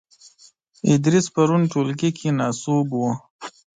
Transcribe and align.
ادریس 0.93 1.25
پرون 1.33 1.61
ټولګې 1.71 2.09
کې 2.17 2.29
ناسوب 2.39 2.87
وو. 2.97 3.11